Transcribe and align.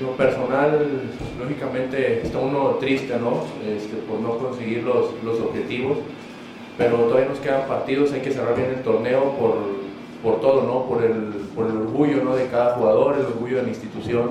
Lo 0.00 0.16
personal, 0.16 1.02
lógicamente, 1.38 2.22
está 2.22 2.38
uno 2.38 2.76
triste, 2.80 3.18
¿no? 3.18 3.44
Este, 3.68 3.96
por 4.08 4.18
no 4.20 4.38
conseguir 4.38 4.82
los, 4.82 5.22
los 5.22 5.38
objetivos, 5.40 5.98
pero 6.78 6.96
todavía 6.96 7.28
nos 7.28 7.38
quedan 7.38 7.68
partidos, 7.68 8.10
hay 8.12 8.20
que 8.20 8.30
cerrar 8.30 8.56
bien 8.56 8.70
el 8.70 8.82
torneo 8.82 9.36
por, 9.38 9.56
por 10.22 10.40
todo, 10.40 10.62
¿no? 10.62 10.86
Por 10.86 11.04
el, 11.04 11.34
por 11.54 11.66
el 11.66 11.76
orgullo, 11.76 12.24
¿no? 12.24 12.34
De 12.34 12.46
cada 12.46 12.76
jugador, 12.76 13.16
el 13.18 13.26
orgullo 13.26 13.58
de 13.58 13.62
la 13.64 13.68
institución 13.68 14.30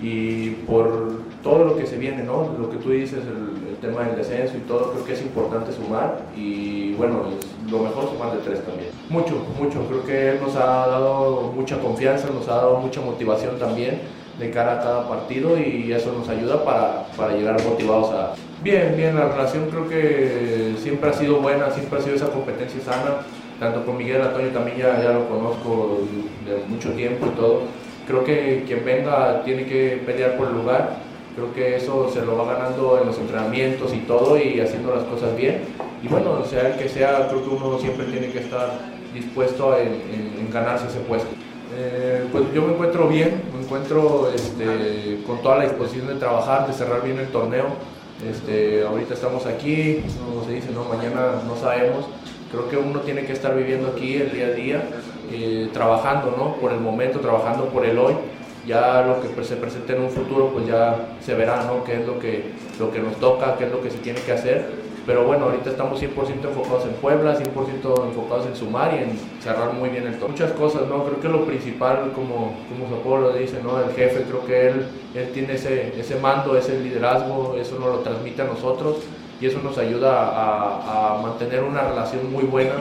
y 0.00 0.50
por 0.66 1.20
todo 1.42 1.64
lo 1.66 1.76
que 1.76 1.86
se 1.86 1.98
viene, 1.98 2.22
¿no? 2.22 2.48
Lo 2.58 2.70
que 2.70 2.78
tú 2.78 2.90
dices, 2.90 3.20
el, 3.26 3.52
tema 3.82 4.04
del 4.04 4.14
descenso 4.14 4.56
y 4.56 4.60
todo, 4.60 4.92
creo 4.92 5.04
que 5.04 5.12
es 5.12 5.22
importante 5.22 5.72
sumar 5.72 6.20
y 6.36 6.92
bueno, 6.92 7.24
lo 7.68 7.78
mejor 7.80 8.08
sumar 8.10 8.30
de 8.30 8.38
tres 8.38 8.64
también. 8.64 8.90
Mucho, 9.10 9.44
mucho, 9.58 9.84
creo 9.88 10.04
que 10.04 10.40
nos 10.40 10.54
ha 10.54 10.86
dado 10.86 11.52
mucha 11.52 11.80
confianza, 11.80 12.28
nos 12.32 12.46
ha 12.46 12.54
dado 12.58 12.76
mucha 12.76 13.00
motivación 13.00 13.58
también 13.58 13.98
de 14.38 14.50
cara 14.50 14.74
a 14.74 14.78
cada 14.82 15.08
partido 15.08 15.58
y 15.58 15.92
eso 15.92 16.12
nos 16.12 16.28
ayuda 16.28 16.64
para, 16.64 17.06
para 17.16 17.34
llegar 17.34 17.56
motivados 17.64 18.10
a... 18.12 18.34
Bien, 18.62 18.94
bien, 18.96 19.16
la 19.16 19.28
relación 19.28 19.68
creo 19.70 19.88
que 19.88 20.74
siempre 20.78 21.10
ha 21.10 21.12
sido 21.12 21.36
buena, 21.40 21.70
siempre 21.70 21.98
ha 21.98 22.02
sido 22.02 22.16
esa 22.16 22.28
competencia 22.28 22.80
sana, 22.80 23.16
tanto 23.60 23.84
con 23.84 23.96
Miguel 23.96 24.22
Antonio 24.22 24.48
también 24.50 24.78
ya, 24.78 25.02
ya 25.02 25.12
lo 25.12 25.28
conozco 25.28 25.98
de 26.46 26.62
mucho 26.68 26.90
tiempo 26.92 27.26
y 27.26 27.30
todo. 27.30 27.60
Creo 28.06 28.24
que 28.24 28.64
quien 28.66 28.84
venga 28.84 29.42
tiene 29.44 29.66
que 29.66 30.02
pelear 30.06 30.36
por 30.36 30.48
el 30.48 30.54
lugar, 30.54 30.96
creo 31.36 31.52
que 31.54 31.76
eso 31.76 32.10
se 32.12 32.22
lo 32.24 32.36
va 32.36 32.54
ganando 32.54 32.98
en 33.00 33.06
los 33.06 33.18
entrenamientos 33.18 33.92
y 33.94 33.98
todo 33.98 34.38
y 34.38 34.60
haciendo 34.60 34.94
las 34.94 35.04
cosas 35.04 35.36
bien. 35.36 35.60
Y 36.02 36.08
bueno, 36.08 36.44
sea 36.44 36.68
el 36.68 36.76
que 36.78 36.88
sea, 36.88 37.28
creo 37.28 37.42
que 37.44 37.50
uno 37.54 37.78
siempre 37.78 38.06
tiene 38.06 38.28
que 38.30 38.40
estar 38.40 38.70
dispuesto 39.14 39.76
en, 39.78 39.88
en- 39.88 40.32
en 40.46 40.50
ganarse 40.52 40.86
ese 40.88 40.98
puesto. 41.00 41.28
Eh, 41.74 42.26
pues 42.32 42.44
yo 42.54 42.62
me 42.62 42.74
encuentro 42.74 43.08
bien, 43.08 43.40
encuentro 43.72 44.30
este, 44.34 45.22
con 45.26 45.40
toda 45.40 45.56
la 45.56 45.64
disposición 45.64 46.06
de 46.06 46.16
trabajar, 46.16 46.66
de 46.66 46.74
cerrar 46.74 47.02
bien 47.02 47.18
el 47.18 47.28
torneo. 47.28 47.68
Este, 48.28 48.84
ahorita 48.84 49.14
estamos 49.14 49.46
aquí, 49.46 50.04
como 50.28 50.44
se 50.44 50.52
dice, 50.52 50.70
¿no? 50.72 50.84
mañana 50.84 51.42
no 51.46 51.56
sabemos. 51.56 52.04
Creo 52.50 52.68
que 52.68 52.76
uno 52.76 53.00
tiene 53.00 53.24
que 53.24 53.32
estar 53.32 53.56
viviendo 53.56 53.88
aquí 53.88 54.16
el 54.16 54.30
día 54.30 54.46
a 54.48 54.50
día, 54.50 54.82
eh, 55.32 55.70
trabajando 55.72 56.34
¿no? 56.36 56.56
por 56.56 56.72
el 56.72 56.80
momento, 56.80 57.20
trabajando 57.20 57.70
por 57.70 57.86
el 57.86 57.98
hoy. 57.98 58.14
Ya 58.66 59.02
lo 59.02 59.22
que 59.22 59.42
se 59.42 59.56
presente 59.56 59.96
en 59.96 60.02
un 60.02 60.10
futuro, 60.10 60.50
pues 60.52 60.66
ya 60.66 61.16
se 61.24 61.34
verá 61.34 61.64
¿no? 61.64 61.82
qué 61.82 62.00
es 62.00 62.06
lo 62.06 62.18
que, 62.18 62.52
lo 62.78 62.92
que 62.92 62.98
nos 62.98 63.16
toca, 63.16 63.56
qué 63.56 63.64
es 63.64 63.72
lo 63.72 63.80
que 63.80 63.90
se 63.90 63.98
tiene 63.98 64.20
que 64.20 64.32
hacer. 64.32 64.68
Pero 65.04 65.24
bueno, 65.24 65.46
ahorita 65.46 65.70
estamos 65.70 66.00
100% 66.00 66.44
enfocados 66.44 66.84
en 66.84 66.92
Puebla, 66.94 67.36
100% 67.36 68.06
enfocados 68.06 68.46
en 68.46 68.54
sumar 68.54 68.94
y 68.94 69.02
en 69.02 69.18
cerrar 69.42 69.72
muy 69.72 69.88
bien 69.88 70.06
el 70.06 70.12
torneo. 70.12 70.28
Muchas 70.28 70.52
cosas, 70.52 70.82
¿no? 70.88 71.04
Creo 71.04 71.20
que 71.20 71.28
lo 71.28 71.44
principal, 71.44 72.12
como, 72.14 72.54
como 72.68 72.88
Sopolo 72.88 73.32
dice, 73.32 73.60
¿no? 73.62 73.80
El 73.80 73.90
jefe, 73.94 74.22
creo 74.22 74.46
que 74.46 74.68
él, 74.68 74.86
él 75.14 75.30
tiene 75.32 75.54
ese, 75.54 75.98
ese 75.98 76.16
mando, 76.16 76.56
ese 76.56 76.78
liderazgo, 76.78 77.56
eso 77.58 77.78
nos 77.80 77.88
lo 77.88 77.98
transmite 77.98 78.42
a 78.42 78.44
nosotros 78.44 78.98
y 79.40 79.46
eso 79.46 79.58
nos 79.60 79.76
ayuda 79.76 80.12
a, 80.12 81.20
mantener 81.20 81.64
una 81.64 81.82
relación 81.82 82.30
muy 82.30 82.44
buena, 82.44 82.74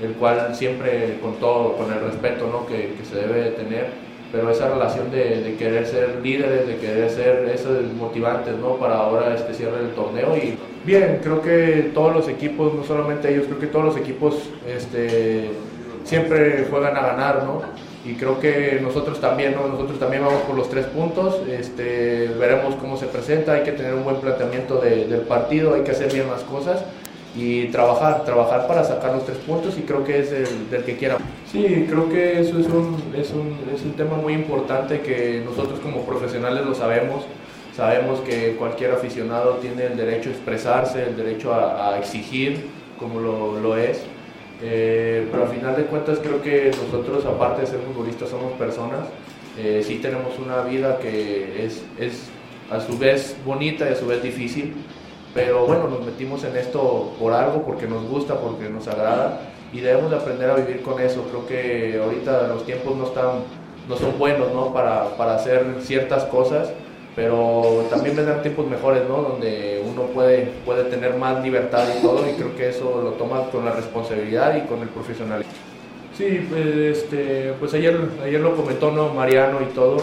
el 0.00 0.12
cual 0.14 0.54
siempre 0.54 1.18
con 1.20 1.34
todo, 1.34 1.76
con 1.76 1.92
el 1.92 2.00
respeto, 2.00 2.48
¿no? 2.50 2.66
Que, 2.66 2.94
que 2.94 3.04
se 3.04 3.16
debe 3.16 3.42
de 3.42 3.50
tener 3.50 4.07
pero 4.32 4.50
esa 4.50 4.68
relación 4.68 5.10
de, 5.10 5.56
querer 5.58 5.86
ser 5.86 6.20
líderes, 6.22 6.66
de 6.66 6.76
querer 6.76 7.10
ser 7.10 7.50
esos 7.54 7.92
motivantes, 7.94 8.54
¿no? 8.56 8.76
Para 8.76 8.96
ahora 8.96 9.34
este 9.34 9.54
cierre 9.54 9.78
del 9.78 9.90
torneo 9.90 10.36
y 10.36 10.56
bien, 10.84 11.20
creo 11.22 11.40
que 11.42 11.90
todos 11.94 12.14
los 12.14 12.28
equipos, 12.28 12.74
no 12.74 12.84
solamente 12.84 13.30
ellos, 13.32 13.46
creo 13.46 13.58
que 13.58 13.66
todos 13.66 13.84
los 13.86 13.96
equipos 13.96 14.34
este, 14.66 15.50
siempre 16.04 16.66
juegan 16.70 16.96
a 16.96 17.02
ganar, 17.02 17.44
¿no? 17.44 17.62
Y 18.04 18.14
creo 18.14 18.38
que 18.38 18.78
nosotros 18.82 19.20
también, 19.20 19.54
¿no? 19.54 19.66
Nosotros 19.66 19.98
también 19.98 20.24
vamos 20.24 20.42
por 20.42 20.56
los 20.56 20.70
tres 20.70 20.86
puntos, 20.86 21.40
este, 21.50 22.28
veremos 22.38 22.74
cómo 22.76 22.96
se 22.96 23.06
presenta, 23.06 23.52
hay 23.52 23.62
que 23.64 23.72
tener 23.72 23.94
un 23.94 24.04
buen 24.04 24.16
planteamiento 24.16 24.78
de- 24.80 25.06
del 25.06 25.22
partido, 25.22 25.74
hay 25.74 25.82
que 25.82 25.90
hacer 25.90 26.12
bien 26.12 26.28
las 26.28 26.42
cosas 26.42 26.82
y 27.36 27.66
trabajar, 27.66 28.24
trabajar 28.24 28.66
para 28.66 28.84
sacar 28.84 29.12
los 29.12 29.26
tres 29.26 29.38
puntos 29.38 29.76
y 29.78 29.82
creo 29.82 30.04
que 30.04 30.20
es 30.20 30.32
el 30.32 30.70
del 30.70 30.84
que 30.84 30.96
quiera. 30.96 31.16
Sí, 31.50 31.86
creo 31.88 32.10
que 32.10 32.40
eso 32.40 32.58
es 32.58 32.66
un, 32.66 33.02
es 33.16 33.30
un, 33.30 33.56
es 33.74 33.82
un 33.82 33.92
tema 33.92 34.16
muy 34.16 34.34
importante 34.34 35.00
que 35.00 35.40
nosotros 35.42 35.80
como 35.80 36.04
profesionales 36.04 36.66
lo 36.66 36.74
sabemos. 36.74 37.24
Sabemos 37.74 38.20
que 38.20 38.56
cualquier 38.56 38.90
aficionado 38.90 39.54
tiene 39.54 39.86
el 39.86 39.96
derecho 39.96 40.28
a 40.28 40.32
expresarse, 40.32 41.04
el 41.04 41.16
derecho 41.16 41.54
a, 41.54 41.96
exigir, 41.98 42.66
como 42.98 43.20
lo, 43.20 43.58
lo 43.60 43.78
es. 43.78 44.02
Eh, 44.62 45.26
pero 45.30 45.44
al 45.44 45.48
final 45.48 45.74
de 45.74 45.84
cuentas 45.84 46.18
creo 46.18 46.42
que 46.42 46.70
nosotros, 46.82 47.24
aparte 47.24 47.62
de 47.62 47.66
ser 47.66 47.80
futbolistas, 47.80 48.28
somos 48.28 48.52
personas. 48.52 49.06
Eh, 49.56 49.82
sí 49.86 50.00
tenemos 50.02 50.38
una 50.38 50.62
vida 50.62 50.98
que 50.98 51.64
es, 51.64 51.82
es 51.98 52.28
a 52.70 52.80
su 52.80 52.98
vez 52.98 53.36
bonita 53.46 53.88
y 53.88 53.92
a 53.92 53.96
su 53.96 54.06
vez 54.06 54.22
difícil. 54.22 54.74
Pero 55.32 55.66
bueno, 55.66 55.88
nos 55.88 56.04
metimos 56.04 56.44
en 56.44 56.56
esto 56.56 57.14
por 57.18 57.32
algo, 57.32 57.62
porque 57.62 57.86
nos 57.86 58.04
gusta, 58.04 58.38
porque 58.38 58.68
nos 58.68 58.86
agrada 58.86 59.40
y 59.72 59.80
debemos 59.80 60.10
de 60.10 60.16
aprender 60.16 60.50
a 60.50 60.54
vivir 60.54 60.82
con 60.82 61.00
eso. 61.00 61.22
Creo 61.30 61.46
que 61.46 62.00
ahorita 62.02 62.48
los 62.48 62.64
tiempos 62.64 62.96
no, 62.96 63.06
están, 63.06 63.44
no 63.88 63.96
son 63.96 64.18
buenos 64.18 64.52
¿no? 64.52 64.72
Para, 64.72 65.16
para 65.16 65.36
hacer 65.36 65.64
ciertas 65.80 66.24
cosas, 66.24 66.72
pero 67.14 67.84
también 67.90 68.16
vendrán 68.16 68.42
tiempos 68.42 68.66
mejores, 68.66 69.02
¿no? 69.08 69.22
Donde 69.22 69.82
uno 69.84 70.02
puede, 70.14 70.52
puede 70.64 70.84
tener 70.84 71.16
más 71.16 71.42
libertad 71.42 71.84
y 71.98 72.02
todo, 72.02 72.28
y 72.28 72.34
creo 72.34 72.56
que 72.56 72.68
eso 72.68 73.02
lo 73.02 73.10
toma 73.12 73.50
con 73.50 73.64
la 73.64 73.72
responsabilidad 73.72 74.56
y 74.56 74.68
con 74.68 74.80
el 74.80 74.88
profesionalismo. 74.88 75.52
Sí, 76.16 76.46
pues, 76.48 76.66
este, 76.66 77.54
pues 77.60 77.74
ayer, 77.74 77.96
ayer 78.24 78.40
lo 78.40 78.56
comentó 78.56 78.90
¿no? 78.90 79.14
Mariano 79.14 79.60
y 79.62 79.72
todo. 79.74 79.98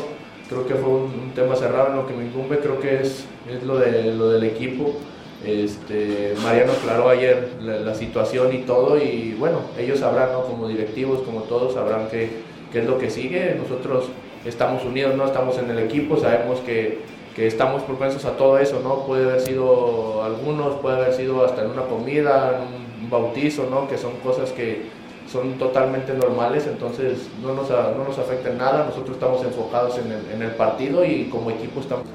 creo 0.49 0.65
que 0.65 0.75
fue 0.75 0.89
un, 0.89 1.31
tema 1.35 1.55
cerrado 1.55 1.89
en 1.89 1.95
lo 1.97 2.07
que 2.07 2.13
me 2.13 2.25
incumbe, 2.25 2.59
creo 2.59 2.79
que 2.79 3.01
es, 3.01 3.25
es 3.49 3.63
lo, 3.63 3.77
de, 3.77 4.13
lo 4.13 4.29
del 4.29 4.43
equipo. 4.43 4.93
Este, 5.43 6.33
Mariano 6.43 6.73
aclaró 6.73 7.09
ayer 7.09 7.49
la, 7.61 7.93
situación 7.93 8.53
y 8.53 8.59
todo 8.59 8.97
y 8.97 9.35
bueno, 9.37 9.59
ellos 9.77 9.99
sabrán, 9.99 10.29
como 10.49 10.67
directivos, 10.67 11.21
como 11.21 11.41
todos, 11.41 11.73
sabrán 11.73 12.07
qué, 12.09 12.29
qué 12.71 12.79
es 12.79 12.85
lo 12.85 12.97
que 12.97 13.09
sigue. 13.09 13.55
Nosotros 13.55 14.05
estamos 14.45 14.83
unidos, 14.85 15.15
no 15.15 15.25
estamos 15.25 15.57
en 15.57 15.69
el 15.69 15.79
equipo, 15.79 16.17
sabemos 16.17 16.59
que, 16.59 16.99
que, 17.35 17.47
estamos 17.47 17.83
propensos 17.83 18.25
a 18.25 18.37
todo 18.37 18.57
eso, 18.57 18.79
¿no? 18.81 19.05
Puede 19.05 19.25
haber 19.25 19.41
sido 19.41 20.23
algunos, 20.23 20.75
puede 20.75 20.97
haber 20.97 21.13
sido 21.13 21.45
hasta 21.45 21.63
en 21.63 21.71
una 21.71 21.83
comida, 21.83 22.61
en 22.61 23.03
un 23.03 23.09
bautizo, 23.09 23.67
¿no? 23.69 23.87
Que 23.87 23.97
son 23.97 24.13
cosas 24.23 24.51
que 24.51 24.83
son 25.31 25.53
totalmente 25.57 26.13
normales, 26.13 26.67
entonces 26.67 27.27
no 27.41 27.53
nos, 27.53 27.69
no 27.69 28.03
nos 28.07 28.17
afecta 28.19 28.49
en 28.49 28.57
nada, 28.57 28.85
nosotros 28.85 29.17
estamos 29.17 29.43
enfocados 29.43 29.97
en 29.97 30.11
el, 30.11 30.21
en 30.33 30.41
el 30.41 30.51
partido 30.55 31.03
y 31.03 31.25
como 31.25 31.51
equipo 31.51 31.79
estamos... 31.79 32.05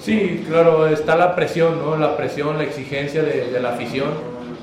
Sí, 0.00 0.44
claro, 0.48 0.86
está 0.86 1.16
la 1.16 1.34
presión, 1.34 1.78
¿no? 1.84 1.96
La 1.96 2.16
presión, 2.16 2.56
la 2.56 2.64
exigencia 2.64 3.22
de, 3.22 3.58
la 3.60 3.70
afición, 3.70 4.08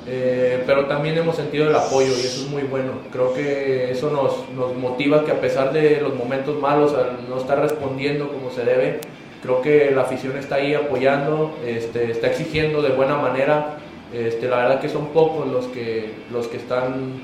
eh, 0.08 0.64
pero 0.66 0.86
también 0.86 1.18
hemos 1.18 1.36
sentido 1.36 1.70
el 1.70 1.76
apoyo 1.76 2.08
y 2.08 2.22
eso 2.22 2.46
es 2.46 2.48
muy 2.50 2.64
bueno. 2.64 2.92
Creo 3.12 3.34
que 3.34 3.92
eso 3.92 4.10
nos, 4.10 4.50
nos 4.56 4.76
motiva 4.78 5.26
que 5.26 5.32
a 5.32 5.42
pesar 5.42 5.74
de 5.74 6.00
los 6.02 6.16
momentos 6.16 6.60
malos, 6.60 6.94
al 6.94 7.30
no 7.30 7.38
estar 7.38 7.60
respondiendo 7.60 8.30
como 8.30 8.50
se 8.50 8.64
debe, 8.64 9.02
creo 9.42 9.62
que 9.62 9.92
la 9.92 10.04
afición 10.04 10.38
está 10.38 10.56
ahí 10.56 10.74
apoyando, 10.74 11.54
este, 11.66 12.12
está 12.12 12.28
exigiendo 12.28 12.82
de 12.82 12.90
buena 12.90 13.18
manera. 13.18 13.78
Este, 14.14 14.48
la 14.48 14.58
verdad 14.58 14.80
que 14.80 14.88
son 14.88 15.08
pocos 15.08 15.48
los 15.48 15.66
que, 15.68 16.14
los 16.32 16.48
que 16.48 16.58
están 16.58 17.22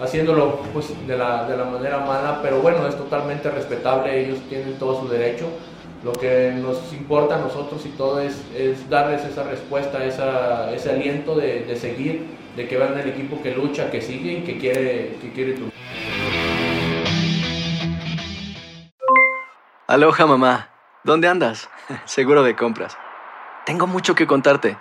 haciéndolo 0.00 0.58
pues, 0.72 0.92
de, 1.06 1.16
la, 1.16 1.48
de 1.48 1.56
la 1.56 1.64
manera 1.64 1.98
mala, 2.00 2.40
pero 2.42 2.60
bueno, 2.60 2.86
es 2.88 2.96
totalmente 2.96 3.48
respetable, 3.50 4.24
ellos 4.24 4.38
tienen 4.48 4.74
todo 4.74 5.00
su 5.00 5.08
derecho. 5.08 5.46
Lo 6.02 6.12
que 6.12 6.52
nos 6.60 6.92
importa 6.92 7.36
a 7.36 7.38
nosotros 7.38 7.86
y 7.86 7.90
todo 7.90 8.18
es, 8.18 8.42
es 8.56 8.90
darles 8.90 9.24
esa 9.24 9.44
respuesta, 9.44 10.04
ese 10.04 10.90
aliento 10.90 11.36
de, 11.36 11.76
seguir, 11.76 12.26
de 12.56 12.66
que 12.66 12.76
vean 12.76 12.98
el 12.98 13.08
equipo 13.08 13.40
que 13.40 13.54
lucha, 13.54 13.88
que 13.88 14.00
sigue 14.02 14.32
y 14.32 14.42
que 14.42 14.58
quiere, 14.58 15.16
que 15.20 15.32
quiere. 15.32 15.54
Aloha 19.86 20.26
mamá, 20.26 20.70
¿dónde 21.04 21.28
andas? 21.28 21.70
Seguro 22.04 22.42
de 22.42 22.56
compras. 22.56 22.98
Tengo 23.64 23.86
mucho 23.86 24.16
que 24.16 24.26
contarte. 24.26 24.76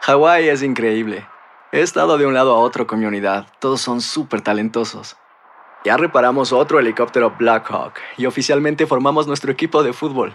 Hawái 0.00 0.48
es 0.48 0.64
increíble. 0.64 1.28
He 1.70 1.80
estado 1.80 2.18
de 2.18 2.26
un 2.26 2.34
lado 2.34 2.56
a 2.56 2.58
otro 2.58 2.88
con 2.88 2.98
mi 2.98 3.06
unidad. 3.06 3.46
Todos 3.60 3.80
son 3.80 4.00
súper 4.00 4.40
talentosos. 4.40 5.16
Ya 5.84 5.96
reparamos 5.96 6.52
otro 6.52 6.80
helicóptero 6.80 7.36
Blackhawk 7.38 7.92
y 8.16 8.26
oficialmente 8.26 8.88
formamos 8.88 9.28
nuestro 9.28 9.52
equipo 9.52 9.84
de 9.84 9.92
fútbol. 9.92 10.34